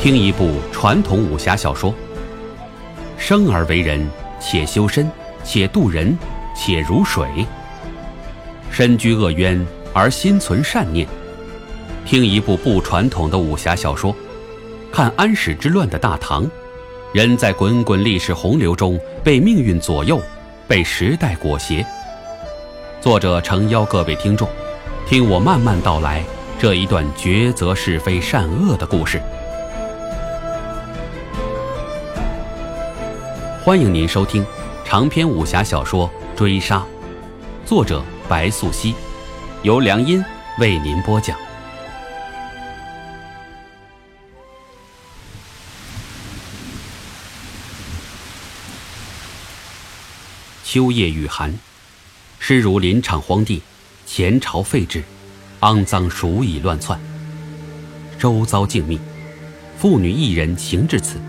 [0.00, 1.92] 听一部传统武侠小说。
[3.16, 4.08] 生而为人，
[4.40, 5.10] 且修身，
[5.42, 6.16] 且渡人，
[6.54, 7.26] 且如水。
[8.70, 11.04] 身居恶渊而心存善念。
[12.06, 14.14] 听一部不传统的武侠小说，
[14.92, 16.48] 看安史之乱的大唐，
[17.12, 20.22] 人在滚滚历史洪流中被命运左右，
[20.68, 21.84] 被时代裹挟。
[23.00, 24.48] 作者诚邀各位听众，
[25.08, 26.22] 听我慢慢道来
[26.56, 29.20] 这一段抉择是非善恶的故事。
[33.68, 34.42] 欢迎您收听
[34.82, 36.78] 长篇武侠小说《追杀》，
[37.68, 38.94] 作者白素熙，
[39.62, 40.24] 由良音
[40.58, 41.36] 为您播讲。
[50.64, 51.54] 秋夜雨寒，
[52.38, 53.60] 诗如林场荒地，
[54.06, 55.04] 前朝废置，
[55.60, 56.98] 肮脏鼠蚁乱窜。
[58.18, 58.98] 周遭静谧，
[59.76, 61.20] 妇女一人行至此，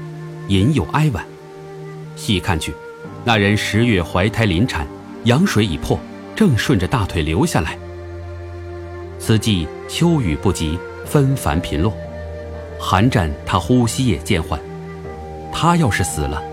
[0.48, 1.26] 隐有哀婉。
[2.20, 2.76] 细看去，
[3.24, 4.86] 那人十月怀胎临产，
[5.24, 5.98] 羊水已破，
[6.36, 7.78] 正顺着大腿流下来。
[9.18, 11.94] 此际秋雨不及，纷繁频落，
[12.78, 14.60] 寒战他呼吸也渐缓。
[15.50, 16.44] 他要是死了，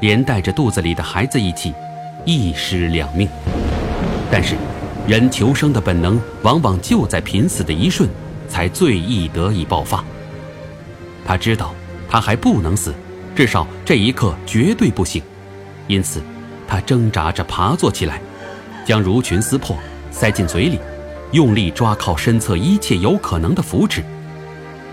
[0.00, 1.74] 连带着肚子里的孩子一起，
[2.24, 3.28] 一尸两命。
[4.30, 4.56] 但是，
[5.06, 8.08] 人求生的本能往往就在濒死的一瞬，
[8.48, 10.02] 才最易得以爆发。
[11.26, 11.74] 他知道，
[12.08, 12.94] 他还不能死。
[13.34, 15.22] 至少这一刻绝对不行，
[15.88, 16.22] 因此，
[16.68, 18.20] 他挣扎着爬坐起来，
[18.84, 19.76] 将襦裙撕破，
[20.10, 20.78] 塞进嘴里，
[21.30, 24.02] 用力抓靠身侧一切有可能的扶持。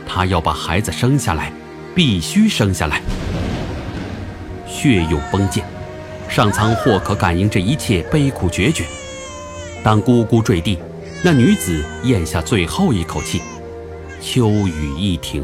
[0.07, 1.51] 他要把孩子生下来，
[1.93, 3.01] 必须生下来。
[4.65, 5.63] 血涌崩溅，
[6.29, 8.85] 上苍或可感应这一切悲苦决绝。
[9.83, 10.79] 当咕咕坠地，
[11.23, 13.41] 那女子咽下最后一口气，
[14.21, 15.43] 秋雨一停。